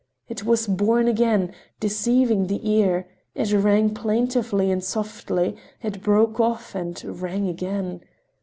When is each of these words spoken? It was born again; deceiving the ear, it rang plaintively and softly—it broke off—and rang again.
It 0.27 0.43
was 0.43 0.65
born 0.65 1.07
again; 1.07 1.53
deceiving 1.79 2.47
the 2.47 2.67
ear, 2.67 3.07
it 3.35 3.53
rang 3.53 3.93
plaintively 3.93 4.71
and 4.71 4.83
softly—it 4.83 6.01
broke 6.01 6.39
off—and 6.39 7.21
rang 7.21 7.47
again. 7.47 8.01